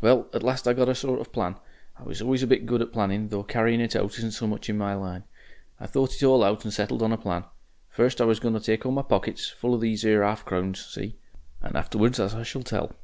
[0.00, 1.56] "Well, at last I got a sort of plan.
[1.98, 4.78] I was always a bit good at planning, though carrying out isn't so much in
[4.78, 5.24] my line.
[5.78, 7.44] I thought it all out and settled on a plan.
[7.90, 10.86] First, I was going to take all my pockets full of these 'ere 'arf crowns
[10.86, 11.18] see?
[11.60, 12.96] and afterwards as I shall tell.